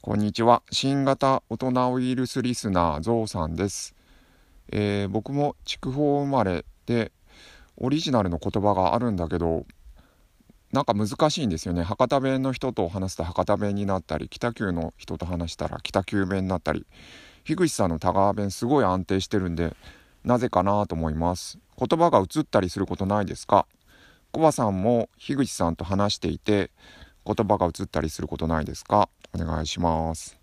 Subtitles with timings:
[0.00, 0.62] こんにちは。
[0.70, 3.96] 新型大人ウイルスリスナーゾウさんです。
[4.70, 7.10] えー、僕も筑豊生まれで
[7.76, 9.66] オリジナルの言葉があるんだけど
[10.70, 11.82] なんか難しいんですよね。
[11.82, 16.86] 博多弁の人と話すと博多弁になったり北九の人と話したら北九弁になったり
[17.42, 19.74] 樋口さんの田川弁すごい安定してるんで
[20.22, 21.58] なぜかなと思います。
[21.76, 23.66] 言葉が移ったりすることないですか？
[24.30, 26.70] コバさんも樋口さんと話していて
[27.34, 29.10] 言葉が移ったりすることないですか？
[29.34, 30.38] お願いします。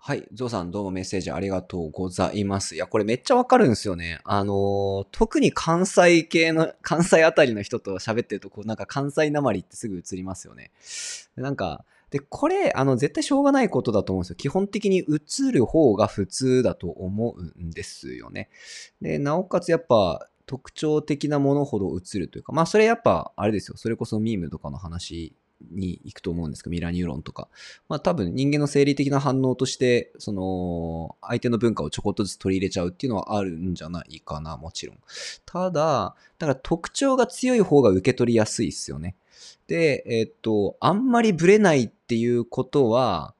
[0.00, 0.26] はい。
[0.32, 2.74] ゾウさんどうもメッセージありがとうございます。
[2.74, 4.20] いや、これめっちゃわかるんですよね。
[4.24, 10.70] あのー、特に関西系の、 関西あたりの人と喋ってると、こうなんか関西なまりってすぐ映りますよね。
[11.36, 14.36] なんか、で、これ、あの、絶対しょうがないことだと思うんですよ。
[14.36, 18.48] 基本的に映る方が普通だと思うんですよね。
[19.02, 23.76] で、なおかつやっぱ、特徴的なものほど映るというか、まあそれやっぱ、あれですよ。
[23.76, 25.34] それこそミームとかの話
[25.70, 27.48] に行くと思うんですけど、ミラーニューロンとか。
[27.86, 34.98] まあ多分人間の生理的な反応として、その、相手の文化をちょこっとずつ取り入れちゃうっていうのはあるんじゃないかな、もちろん。
[35.44, 39.16] ただ、だから特徴が強い方が受け取りやすいっすよね。
[39.66, 43.34] で、えっと、あんまりブレないっていうことは、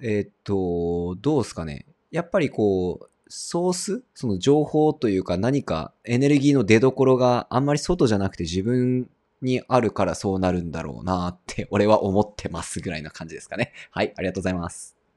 [0.00, 1.84] えっと、どうすかね。
[2.12, 4.02] やっぱりこう、ソース？
[4.14, 9.08] その情報というか何かエネルギーの出どころがあんまり外じゃなくて自分
[9.42, 13.72] にあるからそうなるんだろうなって俺は思ってますぐらいな感じですかね。
[13.90, 14.96] はい、ありがとうございます。